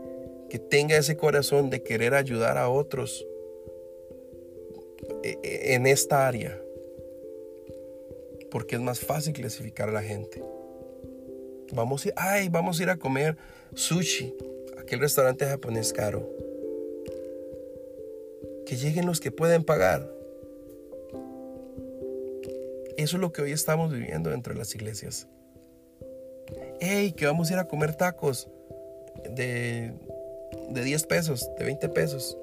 [0.50, 3.26] que tenga ese corazón de querer ayudar a otros
[5.24, 6.58] e, e, en esta área.
[8.50, 10.42] Porque es más fácil clasificar a la gente.
[11.74, 13.38] Vamos a ir, ay, vamos a ir a comer
[13.74, 14.34] sushi,
[14.78, 16.30] aquel restaurante japonés caro.
[18.66, 20.10] Que lleguen los que pueden pagar.
[22.98, 25.28] Eso es lo que hoy estamos viviendo dentro de las iglesias.
[26.80, 28.48] Hey, que vamos a ir a comer tacos
[29.30, 29.94] de,
[30.70, 32.38] de 10 pesos, de 20 pesos.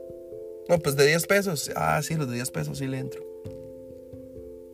[0.68, 1.70] No, pues de 10 pesos.
[1.74, 3.24] Ah, sí, los de 10 pesos sí le entro.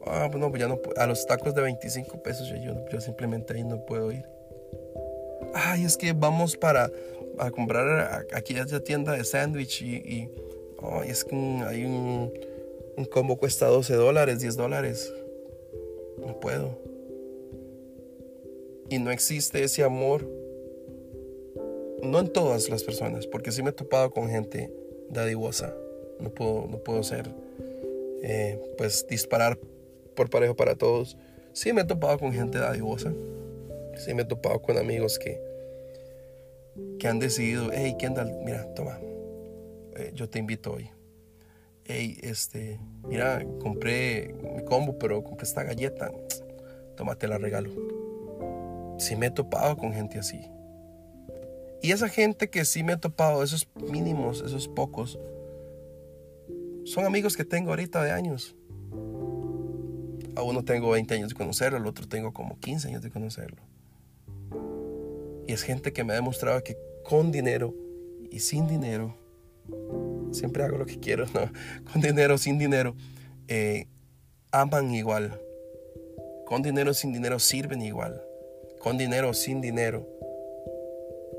[0.06, 0.80] Ah, pues no, pues ya no.
[0.96, 4.24] A los tacos de 25 pesos yo, yo simplemente ahí no puedo ir
[5.54, 6.90] ay, es que vamos para
[7.38, 10.30] a comprar aquí a tienda de sándwich y,
[11.06, 12.32] es que hay un,
[12.96, 15.12] un combo cuesta 12 dólares, 10 dólares.
[16.18, 16.78] No puedo.
[18.90, 20.28] Y no existe ese amor.
[22.02, 24.72] No en todas las personas, porque sí me he topado con gente
[25.10, 25.74] dadivosa.
[26.20, 27.28] No puedo, no puedo ser,
[28.22, 29.58] eh, pues, disparar
[30.14, 31.16] por parejo para todos.
[31.52, 33.12] Sí me he topado con gente dadivosa.
[33.98, 35.40] Sí me he topado con amigos que,
[36.98, 38.98] que han decidido, hey Kendall, mira, toma,
[39.96, 40.90] eh, yo te invito hoy.
[41.84, 46.12] Hey, este, mira, compré mi combo, pero compré esta galleta,
[46.96, 47.70] toma, te la regalo.
[48.98, 50.40] Sí me he topado con gente así.
[51.82, 55.18] Y esa gente que sí me he topado, esos mínimos, esos pocos,
[56.84, 58.54] son amigos que tengo ahorita de años.
[60.36, 63.62] A uno tengo 20 años de conocerlo, al otro tengo como 15 años de conocerlo.
[65.48, 67.74] Y es gente que me ha demostrado que con dinero
[68.30, 69.16] y sin dinero,
[70.30, 71.50] siempre hago lo que quiero, ¿no?
[71.92, 72.94] Con dinero, sin dinero,
[73.48, 73.86] eh,
[74.52, 75.40] aman igual.
[76.44, 78.22] Con dinero, sin dinero, sirven igual.
[78.78, 80.06] Con dinero, sin dinero,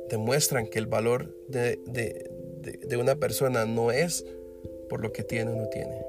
[0.10, 4.26] demuestran que el valor de, de una persona no es
[4.90, 6.04] por lo que tiene o no tiene.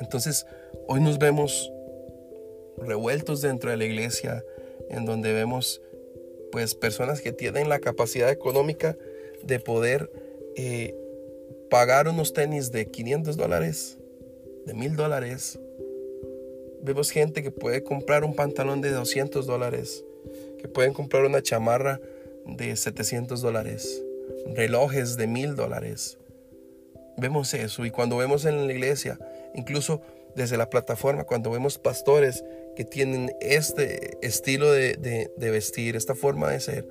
[0.00, 0.46] Entonces,
[0.88, 1.70] hoy nos vemos
[2.78, 4.42] revueltos dentro de la iglesia,
[4.92, 5.82] en donde vemos
[6.52, 8.96] pues personas que tienen la capacidad económica
[9.42, 10.10] de poder
[10.56, 10.94] eh,
[11.70, 13.98] pagar unos tenis de 500 dólares
[14.64, 15.58] de mil dólares.
[16.82, 20.04] Vemos gente que puede comprar un pantalón de 200 dólares,
[20.58, 22.00] que pueden comprar una chamarra
[22.44, 24.02] de 700 dólares,
[24.54, 26.18] relojes de mil dólares.
[27.16, 29.18] Vemos eso y cuando vemos en la iglesia,
[29.54, 30.00] incluso
[30.34, 32.42] desde la plataforma, cuando vemos pastores
[32.76, 36.86] que tienen este estilo de, vestir, esta forma de ser,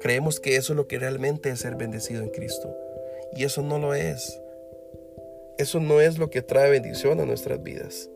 [0.00, 2.74] creemos que eso es lo que realmente es ser bendecido en Cristo.
[3.34, 4.40] Y eso no lo es.
[5.58, 8.10] Eso no es lo que trae bendición a nuestras vidas.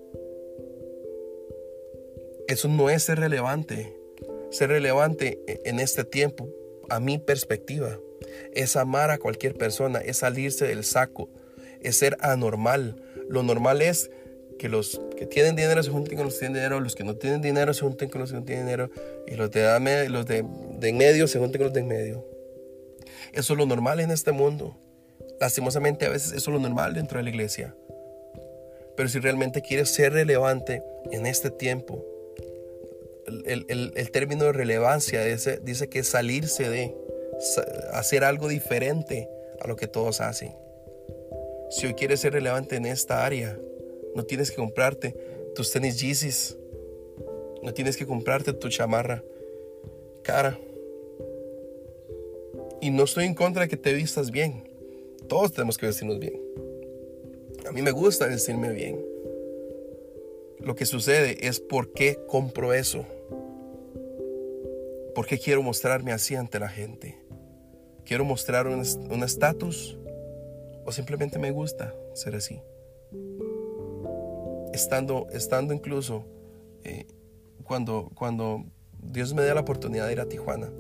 [2.49, 3.97] Eso no es ser relevante.
[4.51, 6.49] Ser relevante e, en este tiempo,
[6.89, 7.99] a mi perspectiva,
[8.53, 11.29] es amar a cualquier persona, es salirse del saco,
[11.81, 13.03] es ser anormal.
[13.29, 14.11] Lo normal es
[14.61, 17.17] que los que tienen dinero se junten con los que tienen dinero, los que no
[17.17, 18.91] tienen dinero se junten con los que no tienen dinero,
[19.27, 20.45] y los de, los de,
[20.79, 22.27] de en medio se junten con los de en medio.
[23.33, 24.77] Eso es lo normal en este mundo.
[25.41, 27.75] Lastimosamente a veces eso es lo normal dentro de la iglesia.
[28.99, 32.05] Pero si realmente quieres ser relevante en este tiempo,
[33.47, 36.95] el, el término de relevancia dice, dice que salirse de,
[37.95, 39.27] hacer algo diferente
[39.63, 40.55] a lo que todos hacen.
[41.71, 43.57] Si hoy quieres ser relevante en esta área,
[44.15, 45.15] no tienes que comprarte
[45.55, 46.57] tus tenis Yeezys.
[47.63, 49.23] No tienes que comprarte tu chamarra
[50.23, 50.59] cara.
[52.81, 54.65] Y no estoy en contra de que te vistas bien.
[55.29, 56.41] Todos tenemos que vestirnos bien.
[57.69, 59.05] A mí me gusta vestirme bien.
[60.59, 63.05] Lo que sucede es por qué compro eso.
[65.15, 67.19] ¿Por qué quiero mostrarme así ante la gente?
[68.05, 69.99] ¿Quiero mostrar un estatus?
[70.85, 72.61] ¿O simplemente me gusta ser así?
[74.73, 76.27] Estando, estando incluso
[76.85, 77.07] eh,
[77.65, 78.65] cuando, cuando
[79.03, 80.71] Dios me dio la oportunidad de ir a Tijuana,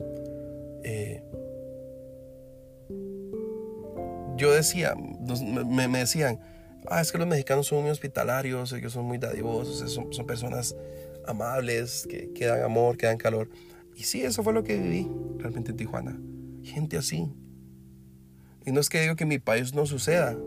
[0.82, 1.22] eh,
[4.36, 6.40] yo decía, me, decían,
[6.88, 10.74] ah, es que los mexicanos son muy hospitalarios, ellos son muy dadivosos, son, son personas
[11.26, 13.50] amables, que, que, dan amor, que dan calor.
[13.94, 16.18] Y sí, eso fue lo que viví realmente en Tijuana.
[16.62, 17.30] Gente así.
[18.64, 20.38] Y no es que digo que en mi país no suceda.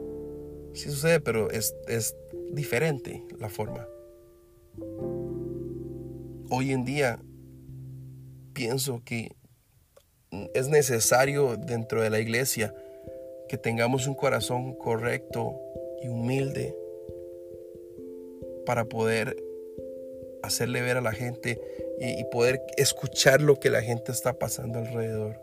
[0.74, 1.76] Sí sucede, pero es
[2.54, 3.88] diferente la forma.
[6.50, 7.20] Hoy en día
[8.54, 9.36] pienso que
[10.54, 12.74] es necesario dentro de la iglesia
[13.50, 15.60] que tengamos un corazón correcto
[16.02, 16.76] y humilde
[18.66, 19.36] para poder
[20.42, 21.60] hacerle ver a la gente
[22.00, 25.40] y, poder escuchar lo que la gente está pasando alrededor.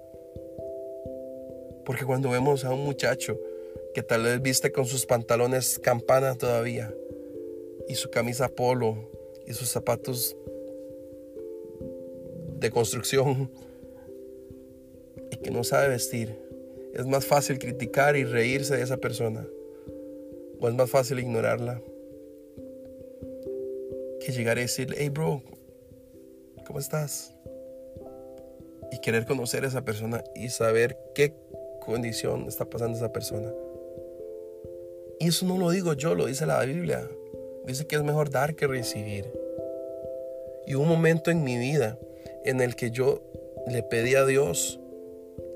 [1.85, 3.39] Porque cuando vemos a un muchacho
[3.95, 6.93] que tal vez viste con sus pantalones campana todavía
[7.91, 9.11] y su camisa polo
[9.49, 10.37] y sus zapatos
[12.61, 13.51] de construcción
[15.33, 16.39] y que no sabe vestir.
[16.95, 19.45] Es más fácil criticar y reírse de esa persona
[20.61, 21.83] o es más fácil ignorarla
[24.21, 25.43] que llegar a decirle, hey bro,
[26.69, 27.35] ¿cómo estás?
[28.93, 31.35] Y querer conocer a esa persona y saber qué
[31.85, 33.53] condición está pasando esa persona.
[35.19, 37.09] Y eso no lo digo yo, lo dice la Biblia.
[37.67, 39.27] Dice que es mejor dar que recibir.
[40.67, 41.99] Y hubo un momento en mi vida
[42.45, 43.23] en el que yo
[43.67, 44.81] le pedí a Dios,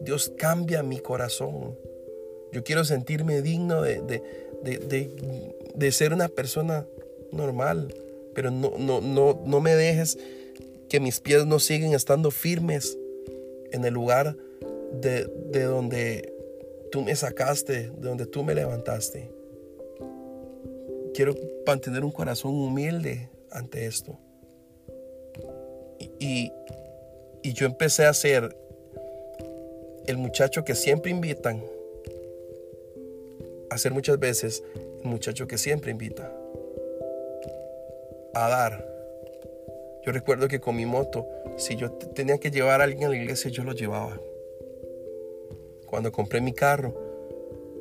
[0.01, 1.79] Dios cambia mi corazón.
[2.53, 4.01] Yo quiero sentirme digno de,
[4.63, 6.87] de, ser una persona
[7.33, 7.95] normal,
[8.35, 10.19] pero no, no, no, no me dejes
[10.89, 12.97] que mis pies no siguen estando firmes
[13.73, 14.37] en el lugar
[15.01, 16.33] de, de donde
[16.93, 19.34] tú me sacaste, de donde tú me levantaste
[21.15, 21.35] quiero
[21.67, 24.19] mantener un corazón humilde ante esto.
[26.19, 26.53] Y,
[27.43, 28.57] y, yo empecé a ser
[30.07, 31.63] el muchacho que siempre invitan,
[33.71, 34.63] a ser muchas veces
[35.03, 36.31] el muchacho que siempre invita,
[38.35, 38.87] a dar.
[40.05, 43.17] Yo recuerdo que con mi moto, si yo tenía que llevar a alguien a la
[43.17, 44.21] iglesia, yo lo llevaba.
[45.87, 47.04] Cuando compré mi carro,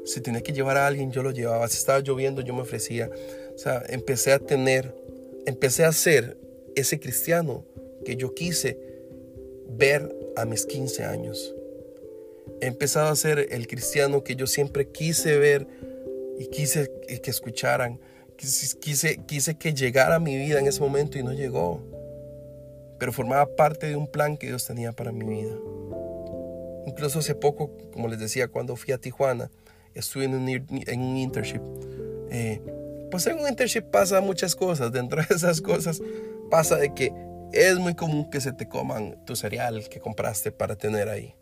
[0.06, 1.68] si tenía que llevar a alguien, yo lo llevaba.
[1.68, 3.10] Si estaba lloviendo, yo me ofrecía.
[3.56, 4.94] O sea, empecé a tener,
[5.46, 6.38] empecé a ser
[6.76, 7.66] ese cristiano
[8.06, 8.78] que yo quise
[9.70, 11.56] ver a mis 15 años.
[12.62, 15.68] He empezado a ser el cristiano que yo siempre quise ver
[16.38, 16.92] y quise
[17.22, 18.00] que escucharan.
[18.38, 21.82] Quise, quise que llegara a mi vida en ese momento y no llegó.
[23.00, 25.56] Pero formaba parte de un plan que Dios tenía para mi vida.
[26.86, 29.50] Incluso hace poco, como les decía, cuando fui a Tijuana,
[29.94, 31.62] estuve en un, internship.
[32.30, 32.62] Eh,
[33.12, 34.92] pues en un internship pasa muchas cosas.
[34.92, 36.02] Dentro de esas cosas
[36.50, 37.14] pasa de que
[37.52, 41.36] es muy común que se te coman tu cereal que compraste para tener ahí.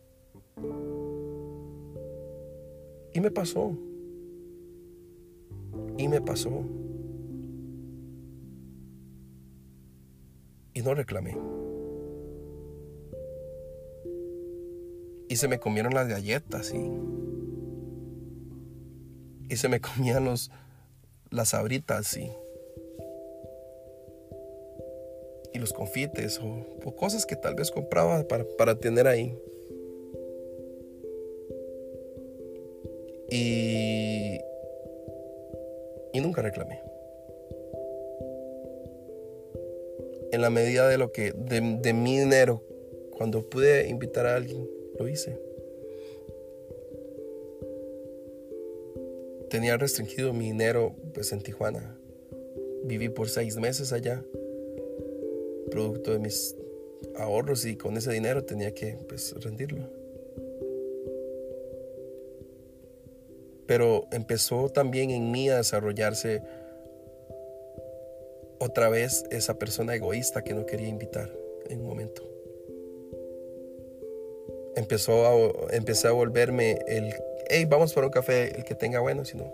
[3.13, 3.77] Y me pasó.
[5.97, 6.65] Y me pasó.
[10.73, 11.37] Y no reclamé.
[15.29, 16.91] Y se me comieron las galletas y
[19.51, 20.49] y se me comían los,
[21.29, 22.31] las abritas y,
[25.53, 29.37] y los confites o, cosas que tal vez compraba para, para tener ahí.
[33.29, 34.39] Y,
[36.13, 36.81] y nunca reclamé.
[40.31, 42.63] En la medida de lo que, de, de mi dinero,
[43.17, 44.65] cuando pude invitar a alguien,
[44.97, 45.50] lo hice.
[49.51, 51.97] Tenía restringido mi dinero pues en Tijuana.
[52.85, 54.23] Viví por seis meses allá,
[55.69, 56.55] producto de mis
[57.17, 59.89] ahorros y con ese dinero tenía que pues rendirlo.
[63.67, 66.41] Pero empezó también en mí a desarrollarse
[68.57, 71.29] otra vez esa persona egoísta que no quería invitar
[71.67, 72.31] en un momento
[74.75, 77.13] empezó a, empecé a volverme el,
[77.51, 79.51] hey, vamos por un café, el que tenga bueno, si no.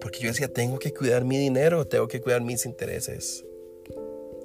[0.00, 3.44] Porque yo decía, tengo que cuidar mi dinero, tengo que cuidar mis intereses.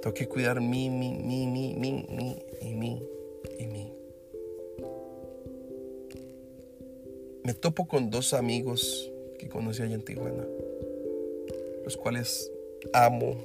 [0.02, 3.04] Tengo que cuidar mi, mi, mi, mi, mi, mi, y mi,
[3.58, 3.94] y mi.
[7.44, 10.46] Me topo con dos amigos que conocí allá en Tijuana,
[11.84, 12.52] los cuales
[12.94, 13.36] amo.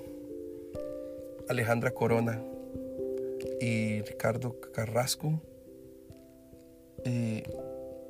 [1.48, 2.40] Alejandra Corona,
[3.60, 5.40] y Ricardo Carrasco.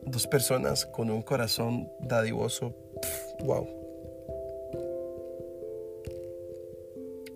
[0.05, 2.75] Dos personas con un corazón dadivoso.
[3.45, 3.67] wow.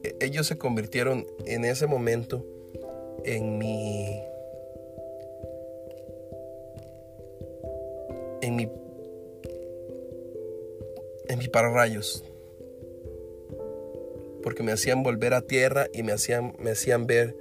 [0.03, 2.45] E, ellos se convirtieron en ese momento
[3.25, 4.23] en mi.
[8.43, 8.71] en mi.
[11.29, 12.25] en mi pararrayos.
[14.43, 17.35] Porque me hacían volver a tierra y me hacían, me hacían ver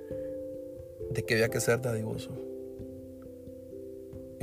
[1.10, 2.32] de que había que ser dadivoso.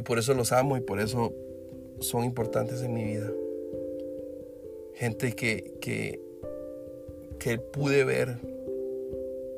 [0.01, 1.35] Y por eso los amo y por eso
[1.99, 3.31] son importantes en mi vida.
[4.95, 6.19] Gente que, que,
[7.39, 8.39] que pude ver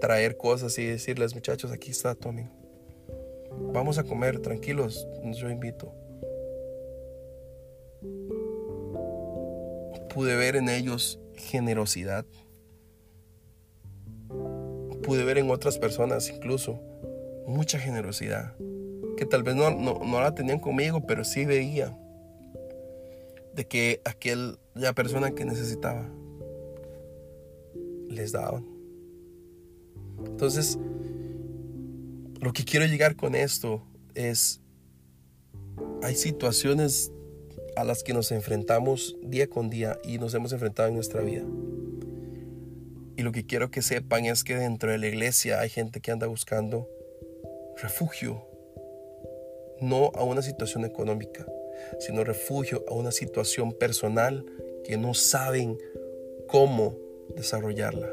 [0.00, 2.48] traer cosas y decirles, muchachos, aquí está Tommy.
[3.72, 5.94] Vamos a comer, tranquilos, yo invito.
[10.12, 12.26] Pude ver en ellos generosidad.
[15.04, 16.80] Pude ver en otras personas incluso
[17.46, 18.56] mucha generosidad,
[19.16, 21.96] que tal vez no, no, la tenían conmigo, pero sí veía
[23.54, 26.08] de que aquella persona que necesitaba
[28.08, 28.66] les daban.
[30.24, 30.78] Entonces,
[32.40, 33.82] lo que quiero llegar con esto
[34.14, 34.60] es,
[36.02, 37.12] hay situaciones
[37.76, 41.44] a las que nos enfrentamos día con día y nos hemos enfrentado en nuestra vida.
[43.16, 46.10] Y lo que quiero que sepan es que dentro de la iglesia hay gente que
[46.10, 46.88] anda buscando
[47.80, 48.46] refugio,
[49.82, 51.46] no a una situación económica,
[51.98, 54.44] sino refugio a una situación personal
[54.84, 55.78] que no saben
[56.46, 56.96] cómo
[57.34, 58.12] desarrollarla.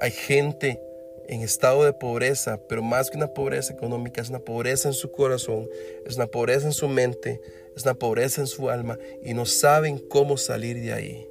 [0.00, 0.80] Hay gente
[1.28, 5.12] en estado de pobreza, pero más que una pobreza económica, es una pobreza en su
[5.12, 5.68] corazón,
[6.06, 7.40] es una pobreza en su mente,
[7.76, 11.28] es una pobreza en su alma y no saben cómo salir de ahí.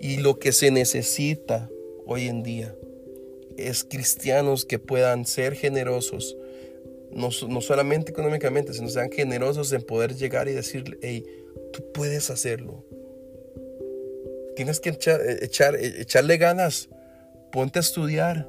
[0.00, 1.68] Y lo que se necesita
[2.06, 2.74] hoy en día
[3.56, 6.36] es cristianos que puedan ser generosos,
[7.16, 11.24] no, solamente económicamente, sino sean generosos en poder llegar y decirle, hey,
[11.72, 12.84] tú puedes hacerlo.
[14.54, 16.88] Tienes que echar, echar, echarle ganas,
[17.52, 18.48] ponte a estudiar,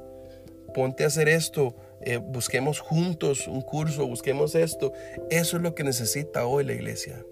[0.74, 4.92] ponte a hacer esto, eh, busquemos juntos un curso, busquemos esto.
[5.30, 7.24] Eso es lo que necesita hoy la iglesia.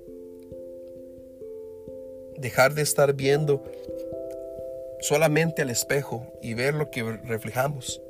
[2.39, 3.63] Dejar de estar viendo
[5.01, 8.03] solamente al espejo y ver lo que reflejamos.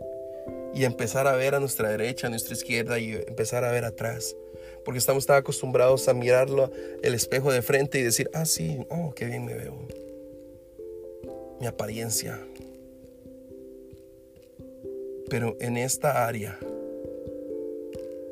[0.77, 4.37] Y empezar a ver a nuestra derecha, a nuestra izquierda y empezar a ver atrás.
[4.85, 6.70] Porque estamos tan acostumbrados a mirarlo
[7.03, 9.74] el espejo de frente y decir, ah, sí, oh, qué bien me veo.
[11.61, 12.39] Mi apariencia.
[15.31, 16.59] Pero en esta área,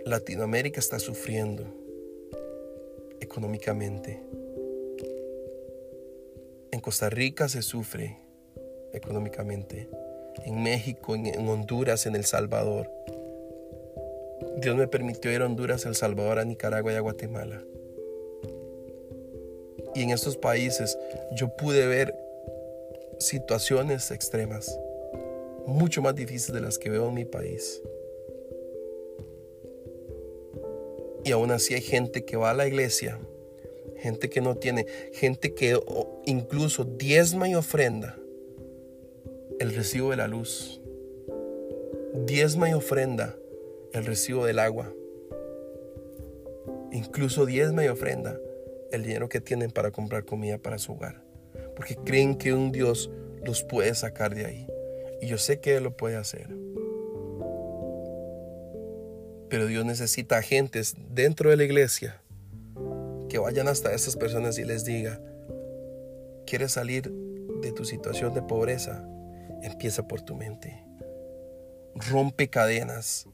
[0.05, 1.65] Latinoamérica está sufriendo
[3.21, 4.21] económicamente.
[6.71, 8.19] En Costa Rica se sufre
[8.93, 9.89] económicamente,
[10.45, 12.91] en México, en, Honduras, en El Salvador.
[14.59, 17.63] Dios me permitió ir a Honduras, El Salvador, a Nicaragua y a Guatemala.
[19.95, 20.99] Y en estos países
[21.37, 22.15] yo pude ver
[23.19, 24.79] situaciones extremas,
[25.67, 27.81] mucho más difíciles de las que veo en mi país.
[31.25, 33.19] Y aún así hay gente que va a la iglesia,
[33.97, 35.81] gente que no tiene, gente que
[36.27, 38.19] incluso diezma y ofrenda
[39.65, 40.83] el recibo de la luz.
[42.27, 43.35] Diezma y ofrenda
[43.95, 44.93] el recibo del agua.
[46.93, 48.39] Incluso diezma y ofrenda
[48.93, 51.23] el dinero que tienen para comprar comida para su hogar.
[51.75, 53.11] Porque creen que un Dios
[53.43, 54.67] los puede sacar de ahí.
[55.23, 56.49] Y yo sé que Él lo puede hacer.
[59.49, 62.21] Pero Dios necesita agentes dentro de la iglesia
[63.31, 65.23] que vayan hasta esas personas y les diga,
[66.47, 67.11] ¿quieres salir
[67.63, 69.09] de tu situación de pobreza?
[69.65, 70.85] Empieza por tu mente.
[71.95, 73.27] Rompe cadenas.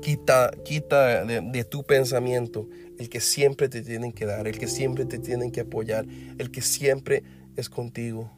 [0.00, 2.68] Quita, quita de, de, tu pensamiento
[2.98, 6.06] el que siempre te tienen que dar, el que siempre te tienen que apoyar,
[6.38, 7.22] el que siempre
[7.56, 8.30] es contigo.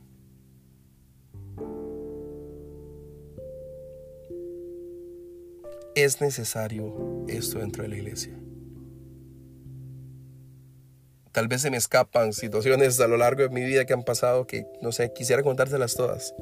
[5.95, 8.35] Es necesario esto dentro de la iglesia.
[11.31, 14.49] Tal vez se me escapan situaciones a lo largo de mi vida que han pasado
[14.49, 16.35] que, no sé, quisiera contárselas todas.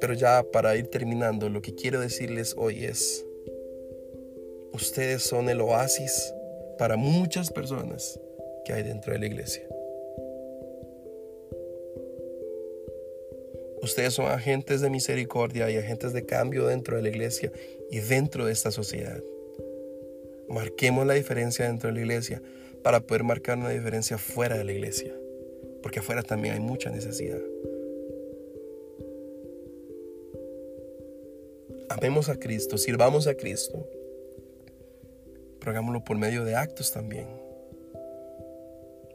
[0.00, 3.24] Pero ya para ir terminando, lo que quiero decirles hoy es,
[4.72, 6.32] ustedes son el oasis
[6.78, 8.18] para muchas personas
[8.64, 9.68] que hay dentro de la iglesia.
[13.82, 17.50] Ustedes son agentes de misericordia y agentes de cambio dentro de la iglesia
[17.90, 19.22] y dentro de esta sociedad.
[20.48, 22.42] Marquemos la diferencia dentro de la iglesia
[22.82, 25.14] para poder marcar una diferencia fuera de la iglesia,
[25.82, 27.40] porque afuera también hay mucha necesidad.
[31.90, 33.84] Amemos a Cristo, sirvamos a Cristo,
[35.58, 37.26] pero hagámoslo por medio de actos también.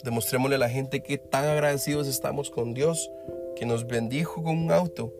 [0.03, 3.09] Demostrémosle a la gente que tan agradecidos estamos con Dios
[3.55, 5.13] que nos bendijo con un auto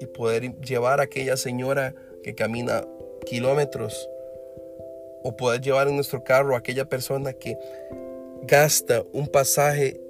[0.00, 1.94] y poder llevar a aquella señora
[2.24, 2.84] que camina
[3.26, 4.10] kilómetros
[5.22, 7.56] o poder llevar en nuestro carro a aquella persona que
[8.42, 10.00] gasta un pasaje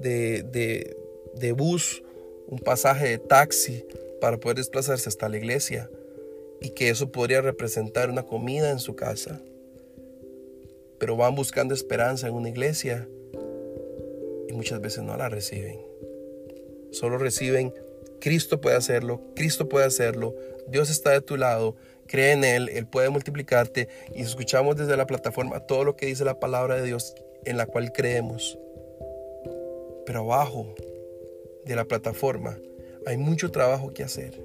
[0.00, 2.02] de, de bus,
[2.48, 3.86] un pasaje de taxi
[4.24, 5.90] para poder desplazarse hasta la iglesia
[6.62, 9.42] y que eso podría representar una comida en su casa.
[10.98, 13.06] Pero van buscando esperanza en una iglesia
[14.48, 15.78] y muchas veces no la reciben
[16.90, 17.74] solo reciben,
[18.20, 20.34] Cristo puede hacerlo, Cristo puede hacerlo,
[20.68, 25.06] Dios está de tu lado, cree en Él, Él puede multiplicarte y escuchamos desde la
[25.06, 27.14] plataforma todo lo que dice la palabra de Dios
[27.44, 28.58] en la cual creemos.
[30.06, 30.74] Pero abajo
[31.66, 32.58] de la plataforma
[33.06, 34.40] hay mucho trabajo que hacer.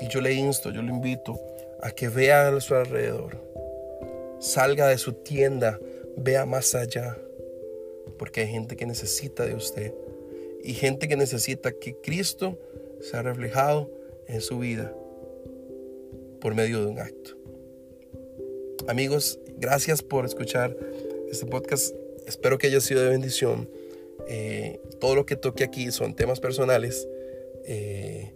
[0.00, 1.40] Y yo le insto, yo le invito
[1.80, 3.36] a que vea a su alrededor,
[4.40, 5.78] salga de su tienda,
[6.16, 7.16] vea más allá,
[8.18, 9.94] porque hay gente que necesita de usted
[10.62, 12.58] y gente que necesita que Cristo
[13.00, 13.90] sea reflejado
[14.26, 14.92] en su vida
[16.40, 17.36] por medio de un acto.
[18.86, 20.76] Amigos, gracias por escuchar
[21.30, 21.94] este podcast.
[22.26, 23.68] Espero que haya sido de bendición.
[24.28, 27.08] Eh, todo lo que toque aquí son temas personales.
[27.64, 28.32] Eh,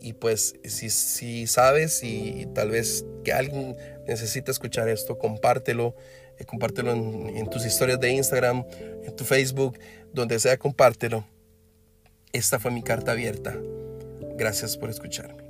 [0.00, 3.76] y pues si, si, sabes y tal vez que alguien
[4.06, 5.94] necesita escuchar esto, compártelo.
[6.38, 8.64] Eh, compártelo en, en tus historias de Instagram,
[9.04, 9.78] en tu Facebook,
[10.12, 11.24] donde sea, compártelo
[12.36, 13.56] esta fue mi carta abierta.
[14.36, 15.42] Gracias por escucharme.